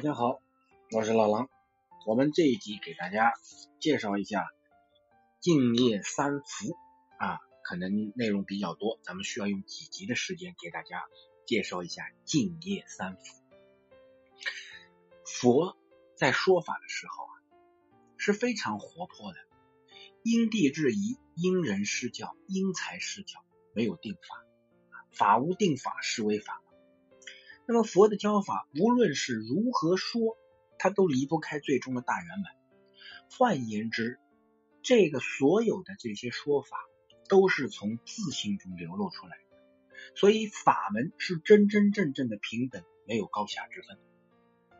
[0.00, 0.40] 大家好，
[0.92, 1.50] 我是老狼。
[2.06, 3.34] 我们这一集给大家
[3.80, 4.48] 介绍一下
[5.40, 6.74] 敬业三福
[7.18, 11.02] 啊，可能内容比较多，咱们需要用几集的时间给大家
[11.44, 13.42] 介绍一下敬业三福。
[15.26, 15.76] 佛
[16.16, 17.36] 在说法的时候啊，
[18.16, 19.38] 是非常活泼的，
[20.22, 23.44] 因地制宜，因人施教，因材施教，
[23.74, 24.46] 没有定法，
[25.12, 26.62] 法无定法，是为法。
[27.70, 30.36] 那么佛的教法，无论是如何说，
[30.76, 32.52] 它都离不开最终的大圆满。
[33.30, 34.18] 换言之，
[34.82, 36.76] 这个所有的这些说法，
[37.28, 40.12] 都是从自信中流露出来的。
[40.16, 43.96] 所以法门是真真正正的平等，没有高下之分。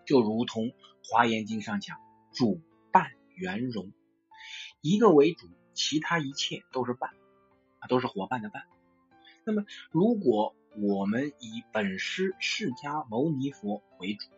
[0.04, 0.64] 就如同
[1.08, 1.96] 《华严经》上讲，
[2.32, 3.92] 主伴圆融，
[4.80, 7.12] 一个为主，其他一切都是伴，
[7.88, 8.64] 都是伙伴的伴。
[9.44, 14.28] 那么如果我们以本师释迦牟尼佛为主，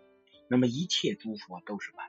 [0.49, 2.07] 那么一切诸佛都是伴；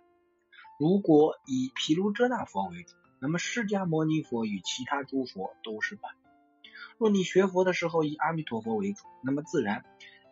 [0.79, 6.13] 如果以毗卢遮那佛为主，那么释迦牟尼佛与其他诸佛都是伴。
[6.97, 9.83] 若你学佛的时候以阿弥陀佛为主，那么自然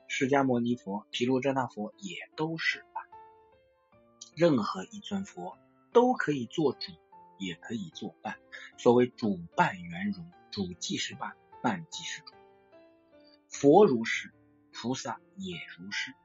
[0.08, 3.04] 释迦牟尼佛、毗卢遮那佛也都是伴。
[4.36, 5.58] 任何一尊佛
[5.92, 6.94] 都可以做主，
[7.38, 8.38] 也可以做伴。
[8.78, 12.34] 所谓主伴圆融，主即是伴，伴即是主。
[13.62, 14.34] 佛如是，
[14.74, 16.16] 菩萨也如是。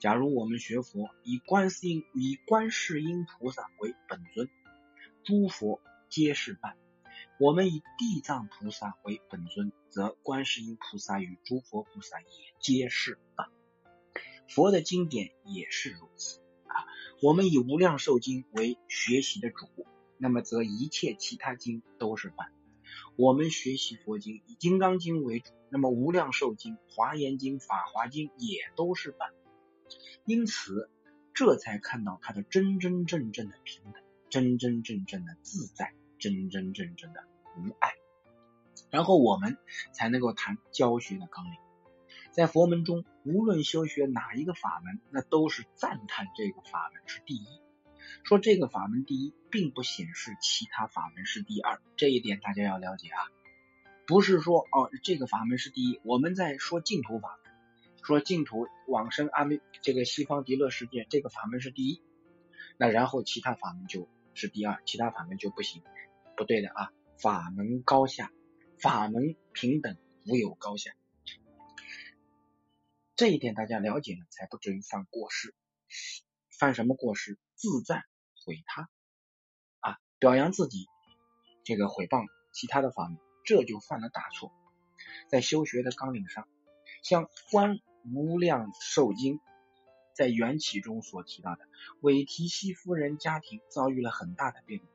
[0.00, 4.48] 假如我们学佛，以观世音以观世音菩萨为本尊，
[5.22, 6.72] 诸佛皆是伴；
[7.38, 12.26] 我们以地藏菩萨为本尊，则观世音菩萨与诸佛菩萨也
[12.58, 13.46] 皆是伴。
[14.48, 16.74] 佛的经典也是如此啊。
[17.22, 19.68] 我们以无量寿经为学习的主，
[20.18, 22.52] 那么则一切其他经都是伴。
[23.16, 29.28] 我们学习佛经以金刚经为主，那么无量寿经、华严经、法华经也都是本。
[30.24, 30.90] 因此，
[31.32, 37.24] 这才看到它的真真正正的平等，真真正正的自在，真真正正的
[37.56, 37.92] 无碍。
[38.90, 39.58] 然后我们
[39.92, 41.52] 才能够谈教学的纲领。
[42.32, 47.46] 在佛门中，无论修学哪一个法门，那都是赞叹这个法门是第一。
[48.24, 53.20] 说这个法门第一，并不显示其他法门是第二，这一点大家要了解啊。
[54.06, 57.52] 不是说哦，这个法门是第一，我们在说净土法门，
[58.02, 62.02] 说净土往生阿弥这个西方极乐世界，这个法门是第一，
[62.78, 65.82] 那然后其他法门就是第二，其他法门就不行，
[66.34, 66.92] 不对的啊。
[67.18, 68.32] 法门高下，
[68.78, 70.92] 法门平等，无有高下。
[73.16, 75.54] 这一点大家了解了，才不至于犯过失。
[76.58, 77.38] 犯什么过失？
[77.54, 78.02] 自赞
[78.44, 78.88] 毁他
[79.80, 80.86] 啊，表扬自己，
[81.64, 84.52] 这个毁谤其他的法门，这就犯了大错。
[85.28, 86.46] 在修学的纲领上，
[87.02, 87.80] 像《观
[88.12, 89.38] 无量寿经》
[90.14, 91.66] 在缘起中所提到的，
[92.00, 94.86] 韦提希夫人家庭遭遇了很大的变故，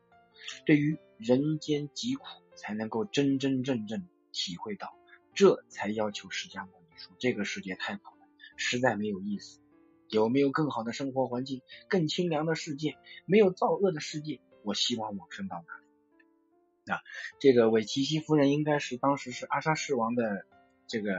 [0.65, 2.23] 对于人间疾苦
[2.55, 4.95] 才能够真真正正体会到，
[5.33, 9.59] 这才要求释迦牟尼说：这个世界太苦了，实在没有意思。
[10.09, 14.41] 有没有更好的生活环境、更清凉的世界、没有造恶的世界？
[14.63, 16.91] 我希望往生到哪里？
[16.91, 17.01] 啊，
[17.39, 20.45] 这个韦提希夫人应该是当时是阿沙世王的
[20.87, 21.13] 这个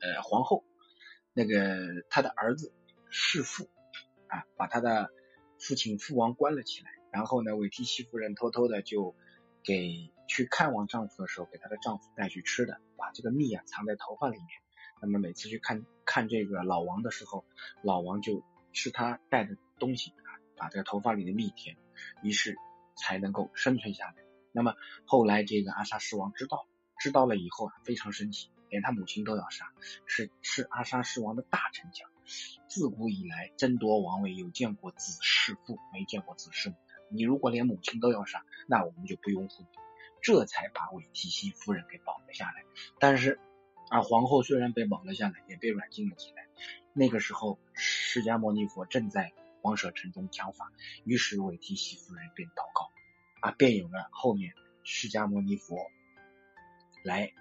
[0.00, 0.64] 呃皇后，
[1.32, 2.72] 那个他的儿子
[3.10, 3.68] 弑父
[4.28, 5.10] 啊，把他的
[5.58, 9.16] 父亲父王关了起来，然后呢，韦提希夫人偷偷的就
[9.64, 14.46] 给去看望丈夫的时候，给她的丈夫带去吃的，把这个蜜啊藏在头发里面。
[15.04, 17.44] 那么每次去看看这个老王的时候，
[17.82, 18.42] 老王就
[18.72, 21.76] 吃他带的东西啊，把这个头发里的蜜甜，
[22.22, 22.56] 于是
[22.96, 24.14] 才能够生存下来。
[24.50, 26.66] 那么后来这个阿沙狮王知道，
[26.98, 29.72] 知道了以后啊，非常生气，连他母亲都要杀，
[30.06, 32.08] 是是阿沙狮王的大丞相。
[32.66, 36.94] 自古以来争夺王位，有见过子弑父，没见过子弑母的。
[37.10, 39.68] 你如果连母亲都要杀，那我们就不拥护你。
[40.22, 42.64] 这才把韦提希夫人给保了下来。
[42.98, 43.38] 但是。
[43.90, 46.46] 而皇后虽然被绑了下来，也被软禁了起来。
[46.92, 49.32] 那个时候，释迦牟尼佛正在
[49.62, 50.72] 王舍城中讲法，
[51.04, 52.90] 于是韦提希夫人便祷告，
[53.40, 55.90] 啊，便有了后面释迦牟尼佛
[57.02, 57.32] 来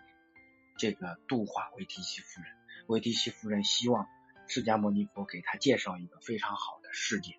[0.78, 2.52] 这个度化韦提希夫人。
[2.88, 4.08] 韦提希夫人希望
[4.48, 7.38] 释迦牟尼佛给他介绍一个非常好的世界，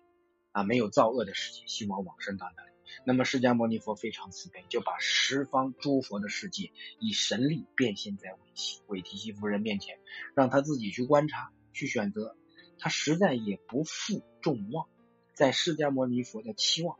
[0.51, 2.74] 啊，没有造恶的世界，希望往生到那里。
[3.03, 9.99] 那么释迦牟尼佛非常慈悲，就把十方诸佛的世界以神力变现在韦提韦提希夫人面前，
[10.35, 12.37] 让他自己去观察、去选择。
[12.77, 14.87] 他实在也不负众望，
[15.33, 16.97] 在释迦牟尼佛的期望，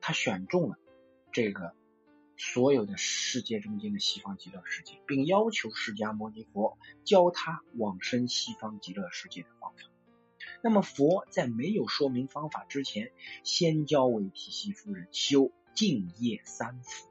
[0.00, 0.78] 他选中了
[1.32, 1.74] 这个
[2.36, 9.93] 所有的世界中间的西方极乐世界，并要求释迦牟尼佛教他往生西方极乐世界的方法。
[10.64, 13.12] 那么佛在没有说明方法之前，
[13.42, 17.06] 先教维提西夫人修净业三福，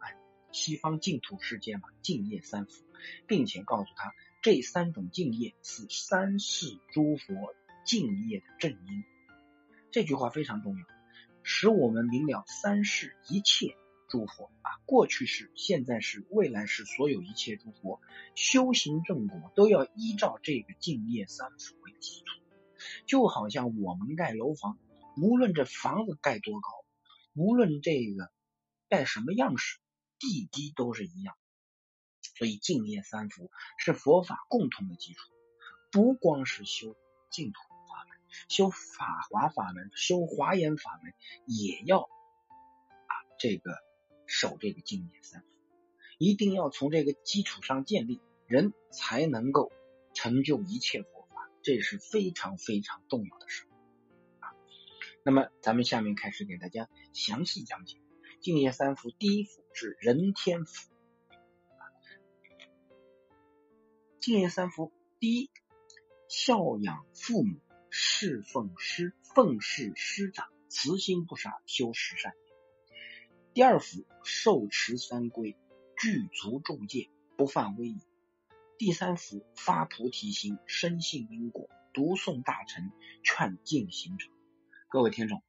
[0.00, 0.16] 哎，
[0.50, 2.84] 西方净土世界嘛，净业三福，
[3.28, 4.12] 并且告诉他
[4.42, 7.54] 这三种净业是三世诸佛
[7.84, 9.04] 净业的正因。
[9.92, 10.84] 这句话非常重要，
[11.44, 13.76] 使我们明了三世一切
[14.08, 18.00] 诸佛啊，过去是、现在是、未来是，所有一切诸佛
[18.34, 22.42] 修行正果都要依照这个净业三福为基础。
[23.06, 24.78] 就好像我们盖楼房，
[25.16, 26.68] 无论这房子盖多高，
[27.34, 28.30] 无论这个
[28.88, 29.78] 盖什么样式，
[30.18, 31.36] 地基都是一样。
[32.36, 35.32] 所以净业三福是佛法共同的基础，
[35.90, 36.96] 不光是修
[37.30, 38.18] 净土法门，
[38.48, 41.14] 修法华法门，修华严法门，
[41.46, 43.78] 也要啊这个
[44.26, 45.46] 守这个净业三福，
[46.18, 49.72] 一定要从这个基础上建立，人才能够
[50.12, 51.15] 成就一切佛。
[51.66, 53.64] 这是非常非常重要的事
[54.38, 54.54] 啊。
[55.24, 57.96] 那么，咱们下面开始给大家详细讲解
[58.40, 59.10] 敬业三福。
[59.10, 60.88] 第一福是人天福。
[64.20, 65.50] 敬业三福，第一，
[66.28, 67.58] 孝养父母，
[67.90, 72.32] 侍奉师，奉事师长，慈心不杀，修十善。
[73.54, 75.56] 第二福，受持三规，
[75.98, 78.00] 具足众戒，不犯威仪。
[78.78, 82.92] 第三福发菩提心，深信因果，读诵大乘，
[83.22, 84.28] 劝进行者。
[84.90, 85.42] 各位听众，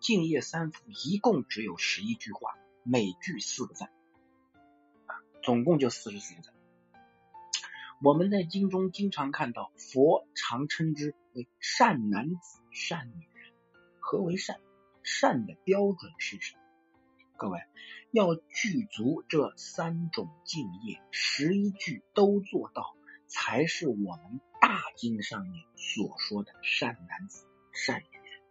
[0.00, 3.90] 敬业三福一共只有十一句话，每句四个赞，
[5.42, 6.54] 总共就四十四个赞。
[8.02, 13.52] 我们在经中经常看到佛常称之为善男子、善女人。
[13.98, 14.58] 何为善？
[15.02, 16.59] 善的标准是什么？
[17.40, 17.58] 各位
[18.10, 22.94] 要具足这三种敬业，十一句都做到，
[23.28, 28.42] 才是我们大经上面所说的善男子、善女人。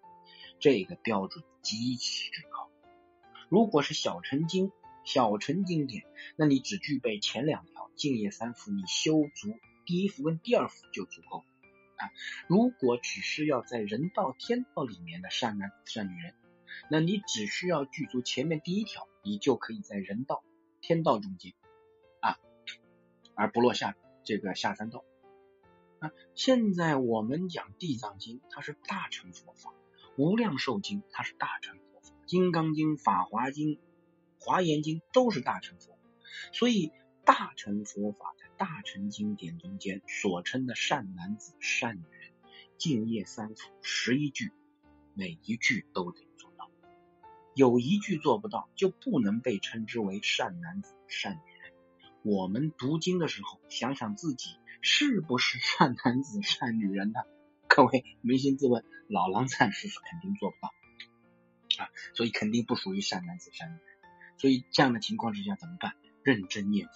[0.59, 2.71] 这个标准极其之高。
[3.47, 4.71] 如果是小乘经、
[5.05, 9.55] 小乘经典，那你只具备前两条敬业三福，你修足
[9.85, 11.43] 第一福跟第二福就足够
[11.97, 12.09] 啊。
[12.47, 16.33] 如果只是要在人道、天道里面的善男子、善女人。
[16.89, 20.43] 那你只需要具足前面第一条，你就可以在人道、
[20.81, 21.53] 天道中间
[22.19, 22.37] 啊，
[23.35, 25.03] 而不落下这个下三道
[25.99, 26.11] 啊。
[26.35, 29.73] 现在我们讲地藏经，它是大乘佛法；
[30.17, 33.79] 无量寿经，它是大乘佛法；金刚经、法华经、
[34.39, 35.99] 华严经都是大乘佛法。
[36.51, 36.91] 所以
[37.25, 42.31] 大乘佛法在大乘经典中间所称的善男子、善女人、
[42.77, 44.51] 敬业三福十一句，
[45.13, 46.48] 每一句都得做。
[47.59, 51.73] 有一句做不到，就不能被称之为善男子、善女人。
[52.23, 57.19] 我们读经的时候，想想自己是不是善男子、善女人呢？
[57.67, 60.69] 各位扪心自问，老狼暂时是肯定做不到
[61.83, 63.83] 啊，所以肯定不属于善男子、善女人。
[64.37, 65.95] 所以这样的情况之下怎么办？
[66.23, 66.93] 认真念佛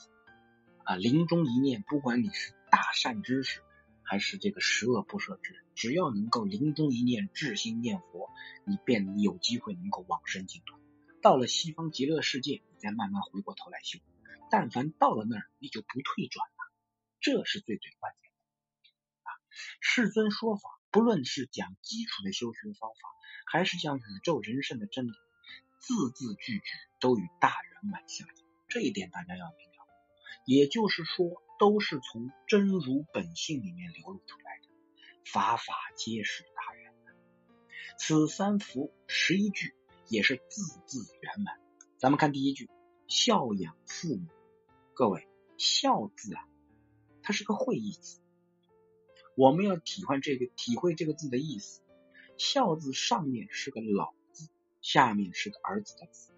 [0.85, 3.59] 啊，临终一念，不管你是大善知识。
[4.05, 8.29] 还是这个十恶不赦之人，只要能够临终一念至心念佛，
[8.65, 10.77] 你便有机会能够往生净土。
[11.21, 13.99] 到了西方极乐世界，你再慢慢回过头来修。
[14.49, 16.71] 但凡到了那儿，你就不退转了，
[17.19, 18.37] 这是最最关键的
[19.23, 19.29] 啊！
[19.79, 23.09] 世尊说法，不论是讲基础的修学方法，
[23.45, 25.11] 还是讲宇宙人生的真理，
[25.79, 26.63] 字字句句
[26.99, 28.43] 都与大圆满相应。
[28.67, 29.85] 这一点大家要明了。
[30.45, 31.41] 也就是说。
[31.59, 34.42] 都是从真如本性里面流露出来，
[35.25, 37.15] 法法皆是大圆满。
[37.97, 39.73] 此三福十一句
[40.07, 41.59] 也是字字圆满。
[41.97, 42.69] 咱们看第一句，
[43.07, 44.27] 孝养父母。
[44.93, 45.27] 各位，
[45.57, 46.47] 孝字啊，
[47.21, 48.19] 它是个会意字，
[49.35, 51.81] 我们要体会这个体会这个字的意思。
[52.37, 54.49] 孝字上面是个老字，
[54.81, 56.33] 下面是个儿子的字，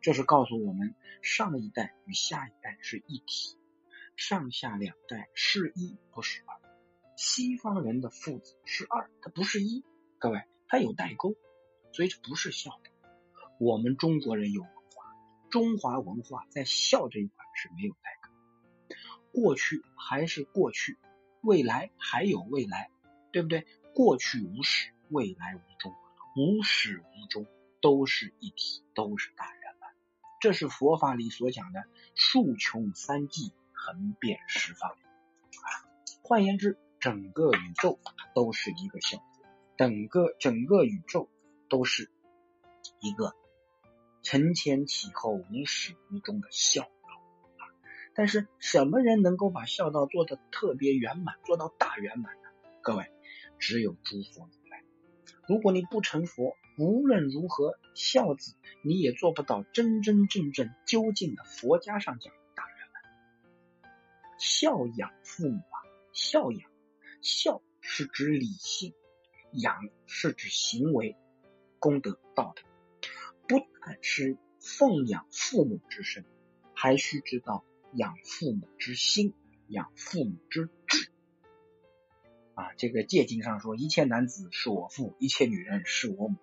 [0.00, 3.58] 这是告诉我们上一代与下一代是一体。
[4.16, 6.60] 上下两代是一不是二，
[7.18, 9.82] 西方人的父子是二，它不是一。
[10.20, 11.34] 各位，它有代沟，
[11.92, 12.80] 所以这不是孝。
[13.58, 15.16] 我们中国人有文化，
[15.50, 18.94] 中华文化在孝这一块是没有代沟。
[19.32, 20.96] 过去还是过去，
[21.40, 22.88] 未来还有未来，
[23.32, 23.66] 对不对？
[23.96, 25.92] 过去无始，未来无终，
[26.36, 27.48] 无始无终
[27.80, 29.90] 都是一体，都是大圆满。
[30.40, 31.84] 这是佛法里所讲的
[32.14, 33.52] 数穷三际。
[33.72, 34.96] 横遍十方，
[36.22, 37.98] 换言之，整个宇宙
[38.34, 39.22] 都是一个孝，
[39.76, 41.28] 整个整个宇宙
[41.68, 42.10] 都是
[43.00, 43.34] 一个
[44.22, 46.88] 承前启后、无始无终的孝道
[47.58, 47.70] 啊。
[48.14, 52.48] 但是，什么人能够把孝道做的特别圆满，做到大圆满呢？
[52.82, 53.10] 各位，
[53.58, 54.82] 只有诸佛如来
[55.46, 63.92] 如果你不成佛，无论如何孝子，你也做不到真真正正究竟的佛家上讲的大圆满。
[64.38, 65.78] 孝养父母啊，
[66.12, 66.70] 孝养
[67.20, 68.94] 孝是指理性，
[69.52, 71.16] 养是指行为、
[71.78, 72.62] 功德、道德，
[73.46, 76.24] 不但是奉养父母之身，
[76.74, 79.34] 还需知道养父母之心，
[79.68, 81.10] 养父母之志。
[82.54, 86.36] 啊，这个戒经上说，一切男子是我父，一切女人是我母，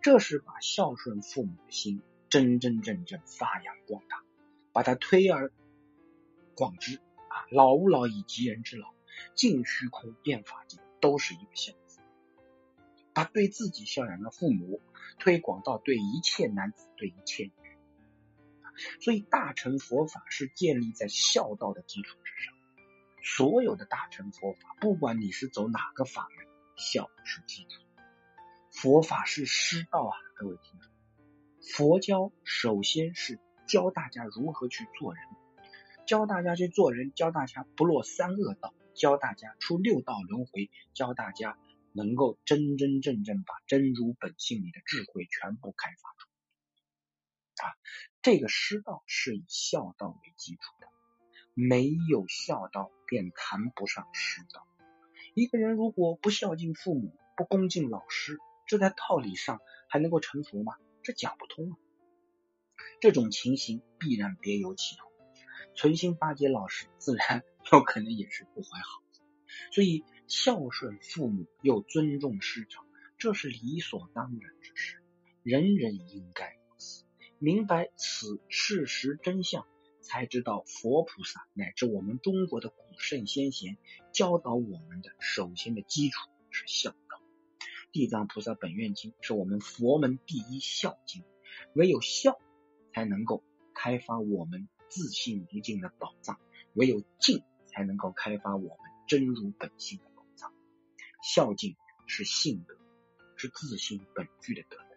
[0.00, 4.22] 这是把孝顺父母的心真真正正发扬光大，
[4.72, 5.52] 把它推而
[6.54, 7.44] 广之啊！
[7.50, 8.94] 老吾老以及人之老，
[9.34, 12.00] 尽虚空变法界，都是一个孝字。
[13.14, 14.80] 把对自己孝养的父母
[15.18, 17.78] 推广到对一切男子、对一切女人，
[19.00, 22.54] 所以大乘佛法是建立在孝道的基础之上。
[23.22, 27.82] 所有的大乘佛法，不管你是走哪个法门，孝是基础。
[28.70, 30.90] 佛法是师道啊，各位听众。
[31.60, 33.38] 佛教首先是
[33.68, 35.22] 教大家如何去做人，
[36.06, 41.58] 教大家去做人，教大家不落三恶道，教大家出六道轮回，教大家
[41.92, 46.28] 能够真真正正把真如本性里的智慧全部开发出。
[47.64, 47.74] 啊，
[48.22, 50.88] 这个师道是以孝道为基础的。
[51.54, 54.66] 没有孝道，便谈不上师道。
[55.34, 60.76] 一个人如果不孝敬父母，不恭敬老师，这在道理上还能够成佛吗？
[61.02, 61.76] 这讲不通啊！
[63.00, 65.06] 这种情形必然别有企图，
[65.74, 69.20] 存心巴结老师，自然有可能也是不怀好意。
[69.72, 72.86] 所以孝顺父母又尊重师长，
[73.18, 75.02] 这是理所当然之事，
[75.42, 77.04] 人人应该如此，
[77.38, 79.66] 明白此事实真相。
[80.04, 83.78] 才知道佛菩萨乃至我们中国的古圣先贤
[84.12, 87.22] 教导我们的首先的基础是孝道。
[87.92, 91.22] 地藏菩萨本愿经是我们佛门第一孝经，
[91.74, 92.36] 唯有孝
[92.92, 96.40] 才能够开发我们自信无尽的宝藏，
[96.74, 100.52] 唯有敬才能够开发我们真如本性的宝藏。
[101.22, 101.76] 孝敬
[102.06, 102.76] 是性德，
[103.36, 104.88] 是自信本具的德能，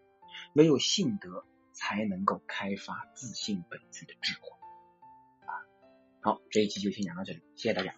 [0.53, 4.49] 唯有性德才能够开发自信本具的智慧。
[6.21, 7.93] 好，这一期就先讲到这里，谢谢大家。